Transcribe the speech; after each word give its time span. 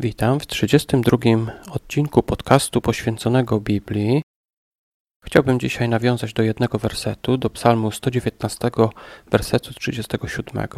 Witam 0.00 0.40
w 0.40 0.46
32 0.46 1.18
odcinku 1.70 2.22
podcastu 2.22 2.80
poświęconego 2.80 3.60
Biblii. 3.60 4.22
Chciałbym 5.24 5.60
dzisiaj 5.60 5.88
nawiązać 5.88 6.32
do 6.32 6.42
jednego 6.42 6.78
wersetu, 6.78 7.36
do 7.36 7.50
Psalmu 7.50 7.90
119, 7.90 8.70
wersetu 9.30 9.74
37. 9.74 10.68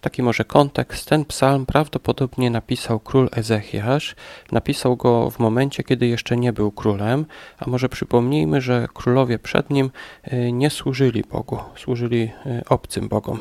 Taki 0.00 0.22
może 0.22 0.44
kontekst. 0.44 1.08
Ten 1.08 1.24
psalm 1.24 1.66
prawdopodobnie 1.66 2.50
napisał 2.50 3.00
król 3.00 3.28
Ezechiasz. 3.32 4.16
Napisał 4.52 4.96
go 4.96 5.30
w 5.30 5.38
momencie, 5.38 5.82
kiedy 5.82 6.06
jeszcze 6.06 6.36
nie 6.36 6.52
był 6.52 6.72
królem, 6.72 7.26
a 7.58 7.70
może 7.70 7.88
przypomnijmy, 7.88 8.60
że 8.60 8.88
królowie 8.94 9.38
przed 9.38 9.70
nim 9.70 9.90
y, 10.32 10.52
nie 10.52 10.70
służyli 10.70 11.22
Bogu, 11.30 11.58
służyli 11.76 12.30
y, 12.46 12.62
obcym 12.68 13.08
bogom. 13.08 13.40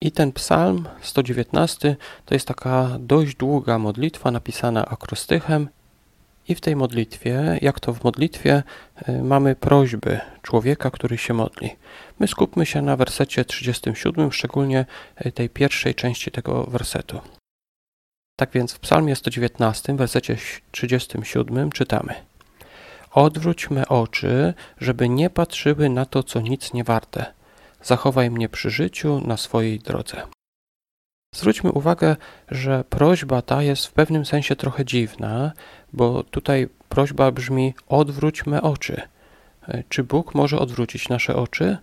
I 0.00 0.12
ten 0.12 0.32
psalm 0.32 0.88
119 1.02 1.96
to 2.24 2.34
jest 2.34 2.48
taka 2.48 2.96
dość 3.00 3.34
długa 3.36 3.78
modlitwa 3.78 4.30
napisana 4.30 4.86
akrostychem. 4.86 5.68
I 6.48 6.54
w 6.54 6.60
tej 6.60 6.76
modlitwie, 6.76 7.58
jak 7.62 7.80
to 7.80 7.92
w 7.92 8.04
modlitwie, 8.04 8.62
y, 9.08 9.22
mamy 9.22 9.56
prośby 9.56 10.20
człowieka, 10.42 10.90
który 10.90 11.18
się 11.18 11.34
modli. 11.34 11.70
My 12.18 12.28
skupmy 12.28 12.66
się 12.66 12.82
na 12.82 12.96
wersecie 12.96 13.44
37, 13.44 14.32
szczególnie 14.32 14.86
y, 15.26 15.32
tej 15.32 15.48
pierwszej 15.48 15.94
części 15.94 16.30
tego 16.30 16.64
wersetu. 16.64 17.20
Tak 18.36 18.50
więc 18.52 18.72
w 18.72 18.78
Psalmie 18.78 19.16
119, 19.16 19.96
wersecie 19.96 20.36
37 20.70 21.70
czytamy: 21.72 22.14
Odwróć 23.10 23.70
me 23.70 23.88
oczy, 23.88 24.54
żeby 24.80 25.08
nie 25.08 25.30
patrzyły 25.30 25.88
na 25.88 26.06
to, 26.06 26.22
co 26.22 26.40
nic 26.40 26.72
nie 26.72 26.84
warte 26.84 27.37
zachowaj 27.82 28.30
mnie 28.30 28.48
przy 28.48 28.70
życiu 28.70 29.20
na 29.26 29.36
swojej 29.36 29.78
drodze. 29.78 30.22
Zwróćmy 31.34 31.72
uwagę, 31.72 32.16
że 32.48 32.84
prośba 32.84 33.42
ta 33.42 33.62
jest 33.62 33.86
w 33.86 33.92
pewnym 33.92 34.26
sensie 34.26 34.56
trochę 34.56 34.84
dziwna, 34.84 35.52
bo 35.92 36.22
tutaj 36.22 36.68
prośba 36.88 37.32
brzmi: 37.32 37.74
odwróć 37.88 38.46
me 38.46 38.62
oczy. 38.62 39.00
E, 39.68 39.84
czy 39.88 40.04
Bóg 40.04 40.34
może 40.34 40.58
odwrócić 40.58 41.08
nasze 41.08 41.36
oczy? 41.36 41.78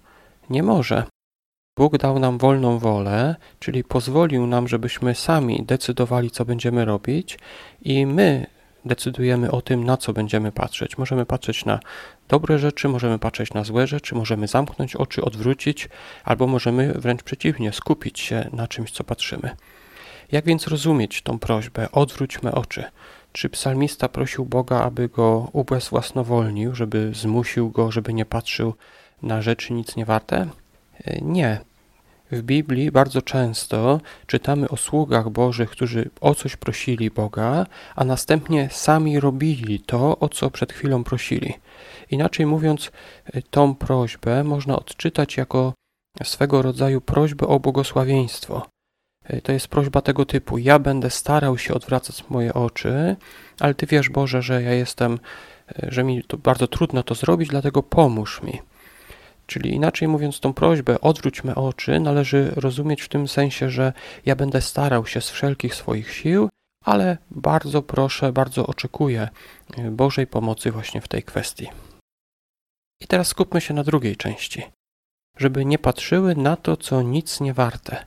Nie 0.49 0.63
może. 0.63 1.03
Bóg 1.77 1.97
dał 1.97 2.19
nam 2.19 2.37
wolną 2.37 2.79
wolę, 2.79 3.35
czyli 3.59 3.83
pozwolił 3.83 4.47
nam, 4.47 4.67
żebyśmy 4.67 5.15
sami 5.15 5.63
decydowali, 5.65 6.31
co 6.31 6.45
będziemy 6.45 6.85
robić, 6.85 7.39
i 7.81 8.05
my 8.05 8.45
decydujemy 8.85 9.51
o 9.51 9.61
tym, 9.61 9.83
na 9.83 9.97
co 9.97 10.13
będziemy 10.13 10.51
patrzeć. 10.51 10.97
Możemy 10.97 11.25
patrzeć 11.25 11.65
na 11.65 11.79
dobre 12.27 12.59
rzeczy, 12.59 12.87
możemy 12.89 13.19
patrzeć 13.19 13.53
na 13.53 13.63
złe 13.63 13.87
rzeczy, 13.87 14.15
możemy 14.15 14.47
zamknąć 14.47 14.95
oczy, 14.95 15.21
odwrócić, 15.21 15.89
albo 16.23 16.47
możemy 16.47 16.93
wręcz 16.93 17.23
przeciwnie, 17.23 17.73
skupić 17.73 18.19
się 18.19 18.49
na 18.53 18.67
czymś, 18.67 18.91
co 18.91 19.03
patrzymy. 19.03 19.55
Jak 20.31 20.45
więc 20.45 20.67
rozumieć 20.67 21.21
tą 21.21 21.39
prośbę? 21.39 21.91
Odwróćmy 21.91 22.51
oczy. 22.51 22.83
Czy 23.31 23.49
psalmista 23.49 24.09
prosił 24.09 24.45
Boga, 24.45 24.81
aby 24.81 25.09
go 25.09 25.49
ubezwłasnowolnił, 25.53 26.75
żeby 26.75 27.11
zmusił 27.13 27.69
go, 27.69 27.91
żeby 27.91 28.13
nie 28.13 28.25
patrzył 28.25 28.73
na 29.21 29.41
rzeczy 29.41 29.73
nic 29.73 29.95
nie 29.95 30.05
warte? 30.05 30.47
Nie. 31.21 31.59
W 32.31 32.41
Biblii 32.41 32.91
bardzo 32.91 33.21
często 33.21 34.01
czytamy 34.27 34.69
o 34.69 34.77
sługach 34.77 35.29
Bożych, 35.29 35.69
którzy 35.69 36.09
o 36.21 36.35
coś 36.35 36.55
prosili 36.55 37.11
Boga, 37.11 37.65
a 37.95 38.05
następnie 38.05 38.69
sami 38.71 39.19
robili 39.19 39.79
to, 39.79 40.19
o 40.19 40.29
co 40.29 40.51
przed 40.51 40.73
chwilą 40.73 41.03
prosili. 41.03 41.53
Inaczej 42.11 42.45
mówiąc, 42.45 42.91
tą 43.51 43.75
prośbę 43.75 44.43
można 44.43 44.75
odczytać 44.75 45.37
jako 45.37 45.73
swego 46.23 46.61
rodzaju 46.61 47.01
prośbę 47.01 47.47
o 47.47 47.59
błogosławieństwo. 47.59 48.67
To 49.43 49.51
jest 49.51 49.67
prośba 49.67 50.01
tego 50.01 50.25
typu: 50.25 50.57
Ja 50.57 50.79
będę 50.79 51.09
starał 51.09 51.57
się 51.57 51.73
odwracać 51.73 52.23
moje 52.29 52.53
oczy, 52.53 53.15
ale 53.59 53.73
Ty 53.73 53.85
wiesz, 53.85 54.09
Boże, 54.09 54.41
że 54.41 54.61
ja 54.61 54.73
jestem, 54.73 55.19
że 55.83 56.03
mi 56.03 56.23
to 56.23 56.37
bardzo 56.37 56.67
trudno 56.67 57.03
to 57.03 57.15
zrobić, 57.15 57.49
dlatego 57.49 57.83
pomóż 57.83 58.43
mi. 58.43 58.61
Czyli 59.47 59.73
inaczej 59.73 60.07
mówiąc, 60.07 60.39
tą 60.39 60.53
prośbę 60.53 61.01
odwróćmy 61.01 61.55
oczy 61.55 61.99
należy 61.99 62.51
rozumieć 62.55 63.01
w 63.01 63.09
tym 63.09 63.27
sensie, 63.27 63.69
że 63.69 63.93
ja 64.25 64.35
będę 64.35 64.61
starał 64.61 65.05
się 65.05 65.21
z 65.21 65.29
wszelkich 65.29 65.75
swoich 65.75 66.13
sił, 66.13 66.49
ale 66.83 67.17
bardzo 67.31 67.81
proszę, 67.81 68.31
bardzo 68.31 68.67
oczekuję 68.67 69.29
e, 69.77 69.91
Bożej 69.91 70.27
pomocy 70.27 70.71
właśnie 70.71 71.01
w 71.01 71.07
tej 71.07 71.23
kwestii. 71.23 71.67
I 73.01 73.07
teraz 73.07 73.27
skupmy 73.27 73.61
się 73.61 73.73
na 73.73 73.83
drugiej 73.83 74.15
części. 74.15 74.63
Żeby 75.37 75.65
nie 75.65 75.79
patrzyły 75.79 76.35
na 76.35 76.55
to, 76.55 76.77
co 76.77 77.01
nic 77.01 77.41
nie 77.41 77.53
warte. 77.53 78.05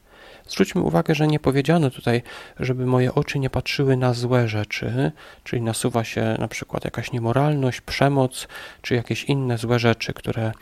Zwróćmy 0.48 0.82
uwagę, 0.82 1.14
że 1.14 1.26
nie 1.26 1.40
powiedziano 1.40 1.90
tutaj, 1.90 2.22
żeby 2.60 2.86
moje 2.86 3.14
oczy 3.14 3.38
nie 3.38 3.50
patrzyły 3.50 3.96
na 3.96 4.14
złe 4.14 4.48
rzeczy, 4.48 5.12
czyli 5.44 5.62
nasuwa 5.62 6.04
się 6.04 6.36
na 6.38 6.48
przykład 6.48 6.84
jakaś 6.84 7.12
niemoralność, 7.12 7.80
przemoc, 7.80 8.48
czy 8.82 8.94
jakieś 8.94 9.24
inne 9.24 9.58
złe 9.58 9.78
rzeczy, 9.78 10.12
które 10.12 10.52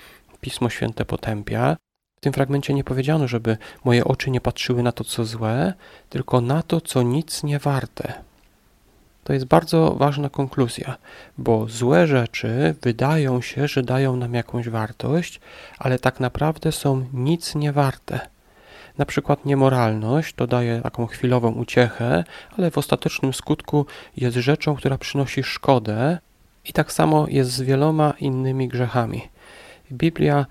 Pismo 0.41 0.70
Święte 0.70 1.04
potępia. 1.04 1.76
W 2.16 2.20
tym 2.20 2.32
fragmencie 2.32 2.74
nie 2.74 2.84
powiedziano, 2.84 3.28
żeby 3.28 3.56
moje 3.84 4.04
oczy 4.04 4.30
nie 4.30 4.41
patrzyły 4.41 4.82
na 4.82 4.92
to, 4.92 5.04
co 5.04 5.24
złe, 5.24 5.74
tylko 6.10 6.41
na 6.41 6.62
to, 6.62 6.80
co 6.80 7.02
nic 7.02 7.42
nie 7.42 7.58
warte. 7.58 8.12
To 9.25 9.32
jest 9.32 9.44
bardzo 9.44 9.94
ważna 9.94 10.30
konkluzja, 10.30 10.96
bo 11.38 11.66
złe 11.69 12.06
rzeczy 12.06 12.75
wydają 12.82 13.41
się, 13.41 13.69
że 13.69 13.82
dają 13.82 14.16
nam 14.16 14.34
jakąś 14.34 14.69
wartość, 14.69 15.41
ale 15.78 15.98
tak 15.98 16.20
naprawdę 16.20 16.72
są 16.72 17.06
nic 17.12 17.54
nie 17.54 17.72
warte. 17.72 18.20
Na 18.98 19.06
przykład 19.06 19.44
niemoralność 19.44 20.34
to 20.34 20.46
daje 20.46 20.80
taką 20.80 21.06
chwilową 21.06 21.52
uciechę, 21.52 22.25
ale 22.58 22.70
w 22.70 22.78
ostatecznym 22.78 23.34
skutku 23.34 23.86
jest 24.16 24.36
rzeczą, 24.36 24.76
która 24.76 24.98
przynosi 24.98 25.42
szkodę, 25.42 26.19
i 26.69 26.72
tak 26.72 26.92
samo 26.92 27.26
jest 27.28 27.50
z 27.50 27.62
wieloma 27.62 28.14
innymi 28.20 28.69
grzechami. 28.69 29.22
Biblia 29.92 30.47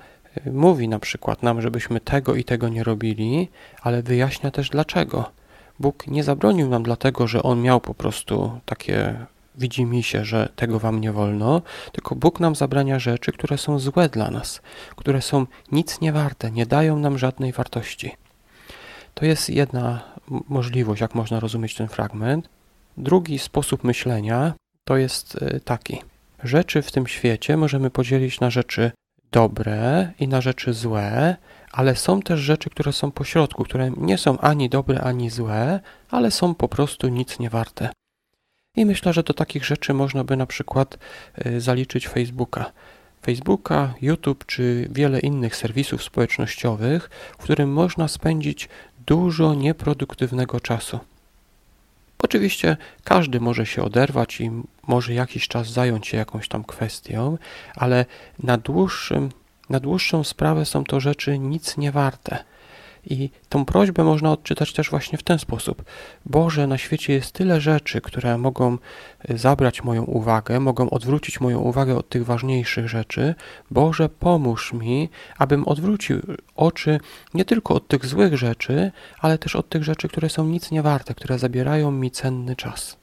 y, 0.47 0.51
mówi 0.51 0.88
na 0.88 1.00
przykład 1.00 1.44
nam, 1.44 1.62
żebyśmy 1.62 2.00
tego 2.00 2.35
i 2.35 2.44
tego 2.44 2.69
nie 2.69 2.84
robili, 2.84 3.50
ale 3.81 4.03
wyjaśnia 4.03 4.51
też 4.51 4.69
dlaczego. 4.69 5.31
Bóg 5.79 6.07
nie 6.07 6.23
zabronił 6.23 6.69
nam 6.69 6.84
dlatego, 6.84 7.28
że 7.28 7.44
On 7.44 7.62
miał 7.62 7.81
po 7.81 7.94
prostu 7.94 8.59
takie 8.66 9.25
widzi 9.57 9.85
mi 9.85 10.03
się, 10.03 10.25
że 10.25 10.50
tego 10.56 10.79
wam 10.79 11.01
nie 11.01 11.12
wolno, 11.12 11.62
tylko 11.91 12.16
Bóg 12.16 12.40
nam 12.40 12.56
zabrania 12.56 13.00
rzeczy, 13.00 13.31
które 13.31 13.57
są 13.57 13.79
złe 13.79 14.09
dla 14.09 14.31
nas, 14.31 14.62
które 14.95 15.22
są 15.22 15.45
nic 15.72 16.01
nie 16.01 16.12
warte, 16.12 16.51
nie 16.51 16.66
dają 16.66 17.00
nam 17.00 17.18
żadnej 17.18 17.51
wartości. 17.51 18.12
To 19.13 19.25
jest 19.25 19.50
jedna 19.50 20.03
możliwość, 20.50 21.01
jak 21.01 21.16
można 21.16 21.40
rozumieć 21.40 21.75
ten 21.75 21.88
fragment. 21.88 22.50
Drugi 22.97 23.40
sposób 23.40 23.84
myślenia 23.84 24.53
to 24.84 24.97
jest 24.97 25.35
y, 25.35 25.59
taki. 25.59 26.01
Rzeczy 26.44 26.81
w 26.81 26.91
tym 26.91 27.07
świecie 27.07 27.57
możemy 27.57 27.90
podzielić 27.90 28.40
na 28.40 28.50
rzeczy 28.50 28.91
dobre 29.35 30.12
i 30.19 30.28
na 30.28 30.41
rzeczy 30.41 30.73
złe, 30.73 31.35
ale 31.72 31.96
są 31.96 32.22
też 32.22 32.40
rzeczy, 32.40 32.69
które 32.69 32.94
są 32.94 33.12
pośrodku, 33.12 33.63
które 33.63 33.91
nie 33.97 34.18
są 34.18 34.38
ani 34.38 34.69
dobre, 34.69 35.01
ani 35.01 35.29
złe, 35.29 35.79
ale 36.12 36.31
są 36.31 36.56
po 36.56 36.68
prostu 36.68 37.07
nic 37.07 37.40
nie 37.40 37.50
warte. 37.50 37.90
I 38.75 38.85
myślę, 38.85 39.13
że 39.13 39.24
do 39.24 39.34
takich 39.34 39.66
rzeczy 39.66 39.94
można 39.94 40.24
by 40.24 40.38
na 40.38 40.45
przykład 40.45 40.97
y, 41.45 41.62
zaliczyć 41.62 42.07
Facebooka. 42.07 42.72
Facebooka, 43.25 43.94
YouTube 44.01 44.45
czy 44.45 44.88
wiele 44.91 45.19
innych 45.19 45.56
serwisów 45.56 46.03
społecznościowych, 46.03 47.09
w 47.40 47.44
którym 47.44 47.74
można 47.74 48.07
spędzić 48.07 48.69
dużo 49.06 49.53
nieproduktywnego 49.53 50.59
czasu. 50.59 51.00
Oczywiście 52.25 52.78
każdy 53.03 53.40
może 53.40 53.66
się 53.66 53.84
oderwać 53.84 54.41
i 54.41 54.52
może 54.88 55.13
jakiś 55.13 55.47
czas 55.47 55.68
zająć 55.69 56.08
się 56.08 56.18
jakąś 56.18 56.47
tam 56.47 56.63
kwestią, 56.63 57.38
ale 57.75 58.06
na, 58.44 58.58
dłuższym, 58.58 59.30
na 59.69 59.80
dłuższą 59.80 60.24
sprawę 60.24 60.66
są 60.66 60.84
to 60.84 61.00
rzeczy 61.00 61.40
nic 61.40 61.78
nie 61.78 61.91
warte. 61.91 62.44
I 63.06 63.30
tą 63.50 63.66
prośbę 63.66 64.04
można 64.04 64.32
odczytać 64.32 64.74
też 64.74 64.90
właśnie 64.90 65.18
w 65.18 65.24
ten 65.24 65.40
sposób. 65.40 65.84
Boże, 66.26 66.68
na 66.68 66.78
świecie 66.78 67.13
jest 67.13 67.31
tyle 67.31 67.62
rzeczy, 67.62 68.02
które 68.02 68.38
mogą 68.38 68.78
y, 69.30 69.38
zabrać 69.38 69.84
moją 69.84 70.04
uwagę, 70.04 70.60
mogą 70.60 70.90
odwrócić 70.90 71.42
moją 71.42 71.60
uwagę 71.60 71.96
od 71.96 72.10
tych 72.10 72.25
ważniejszych 72.25 72.90
rzeczy. 72.90 73.36
Boże, 73.72 74.10
pomóż 74.10 74.74
mi, 74.74 75.10
abym 75.38 75.68
odwrócił 75.68 76.22
oczy 76.56 77.00
nie 77.34 77.46
tylko 77.46 77.74
od 77.74 77.88
tych 77.88 78.06
złych 78.06 78.38
rzeczy, 78.38 78.92
ale 79.19 79.38
też 79.38 79.56
od 79.56 79.69
tych 79.69 79.84
rzeczy, 79.84 80.08
które 80.08 80.30
są 80.30 80.46
nic 80.46 80.72
nie 80.72 80.81
warte, 80.81 81.13
które 81.13 81.40
zabierają 81.40 81.92
mi 81.92 82.12
cenny 82.12 82.56
czas. 82.56 82.98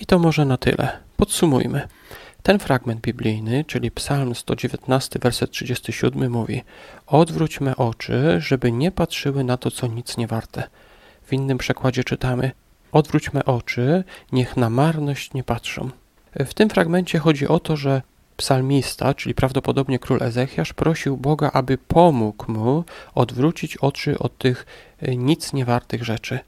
I 0.00 0.06
to 0.06 0.18
może 0.18 0.44
na 0.44 0.56
tyle. 0.56 0.98
Podsumujmy. 1.16 1.88
Ten 2.44 2.58
fragment 2.58 3.00
biblijny, 3.00 3.64
czyli 3.64 3.90
Psalm 3.90 4.34
119, 4.34 5.18
werset 5.18 5.50
37 5.50 6.32
mówi: 6.32 6.62
Odwróćmy 7.06 7.76
oczy, 7.76 8.36
żeby 8.38 8.72
nie 8.72 8.90
patrzyły 8.90 9.44
na 9.44 9.56
to, 9.56 9.70
co 9.70 9.86
nic 9.86 10.16
nie 10.16 10.26
warte. 10.26 10.62
W 11.22 11.32
innym 11.32 11.58
przekładzie 11.58 12.04
czytamy: 12.04 12.50
Odwróćmy 12.92 13.44
oczy, 13.44 14.04
niech 14.32 14.56
na 14.56 14.70
marność 14.70 15.34
nie 15.34 15.44
patrzą. 15.44 15.90
W 16.34 16.54
tym 16.54 16.70
fragmencie 16.70 17.18
chodzi 17.18 17.48
o 17.48 17.60
to, 17.60 17.76
że 17.76 18.02
psalmista, 18.36 19.14
czyli 19.14 19.34
prawdopodobnie 19.34 19.98
król 19.98 20.22
Ezechiasz, 20.22 20.72
prosił 20.72 21.16
Boga, 21.16 21.50
aby 21.52 21.78
pomógł 21.78 22.52
mu 22.52 22.84
odwrócić 23.14 23.76
oczy 23.76 24.18
od 24.18 24.38
tych 24.38 24.66
nic 25.16 25.52
niewartych 25.52 26.04
rzeczy. 26.04 26.38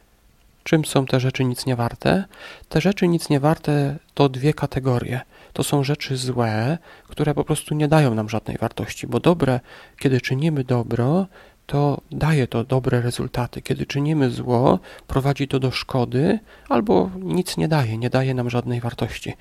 Czym 0.67 0.85
są 0.85 1.07
te 1.07 1.21
rzeczy 1.21 1.45
nic 1.45 1.67
nie 1.67 1.77
warte? 1.77 2.25
Te 2.69 2.81
rzeczy 2.81 3.09
nic 3.09 3.29
nie 3.29 3.41
warte 3.41 3.97
to 4.15 4.29
dwie 4.29 4.55
kategorie. 4.55 5.21
To 5.53 5.65
są 5.65 5.85
rzeczy 5.85 6.17
złe, 6.17 6.79
które 7.09 7.35
po 7.35 7.45
prostu 7.45 7.75
nie 7.75 7.89
dają 7.89 8.15
nam 8.15 8.29
żadnej 8.29 8.59
wartości, 8.59 9.07
bo 9.07 9.21
dobre, 9.21 9.61
kiedy 9.99 10.21
czynimy 10.21 10.65
dobro, 10.65 11.27
to 11.67 12.01
daje 12.11 12.47
to 12.47 12.65
dobre 12.65 13.01
rezultaty. 13.01 13.63
Kiedy 13.63 13.87
czynimy 13.87 14.31
zło, 14.31 14.79
prowadzi 15.07 15.49
to 15.49 15.59
do 15.59 15.71
szkody 15.71 16.39
albo 16.69 17.11
nic 17.19 17.57
nie 17.57 17.69
daje, 17.69 17.99
nie 17.99 18.11
daje 18.11 18.35
nam 18.35 18.51
żadnej 18.51 18.81
wartości. 18.81 19.35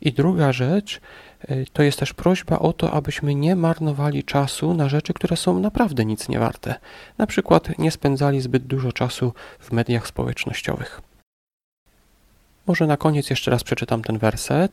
I 0.00 0.12
druga 0.12 0.52
rzecz 0.52 1.00
y, 1.50 1.66
to 1.72 1.82
jest 1.82 1.98
też 1.98 2.12
prośba 2.12 2.58
o 2.58 2.72
to, 2.72 2.92
abyśmy 2.92 3.34
nie 3.34 3.56
marnowali 3.56 4.24
czasu 4.24 4.74
na 4.74 4.88
rzeczy, 4.88 5.14
które 5.14 5.36
są 5.36 5.60
naprawdę 5.60 6.04
nic 6.04 6.28
nie 6.28 6.38
warte. 6.38 6.74
Na 7.18 7.26
przykład 7.26 7.78
nie 7.78 7.90
spędzali 7.90 8.40
zbyt 8.40 8.66
dużo 8.66 8.92
czasu 8.92 9.32
w 9.58 9.72
mediach 9.72 10.06
społecznościowych. 10.06 11.00
Może 12.66 12.86
na 12.86 12.96
koniec 12.96 13.30
jeszcze 13.30 13.50
raz 13.50 13.64
przeczytam 13.64 14.02
ten 14.02 14.18
werset. 14.18 14.72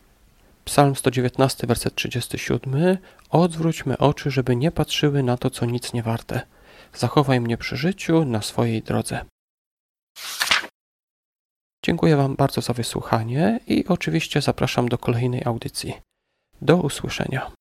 Psalm 0.65 0.95
119, 0.95 1.67
werset 1.67 1.95
37. 1.95 2.97
Odwróćmy 3.29 3.97
oczy, 3.97 4.31
żeby 4.31 4.55
nie 4.55 4.71
patrzyły 4.71 5.23
na 5.23 5.37
to, 5.37 5.49
co 5.49 5.65
nic 5.65 5.93
nie 5.93 6.03
warte. 6.03 6.41
Zachowaj 6.93 7.41
mnie 7.41 7.57
przy 7.57 7.77
życiu 7.77 8.25
na 8.25 8.41
swojej 8.41 8.81
drodze. 8.81 9.25
Dziękuję 11.85 12.15
Wam 12.15 12.35
bardzo 12.35 12.61
za 12.61 12.73
wysłuchanie 12.73 13.59
i 13.67 13.87
oczywiście 13.87 14.41
zapraszam 14.41 14.89
do 14.89 14.97
kolejnej 14.97 15.43
audycji. 15.45 15.93
Do 16.61 16.77
usłyszenia. 16.77 17.51